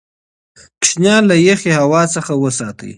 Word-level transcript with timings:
ماشومان 0.81 1.23
له 1.29 1.35
یخې 1.47 1.71
هوا 1.79 2.01
څخه 2.15 2.31
وساتئ. 2.43 2.89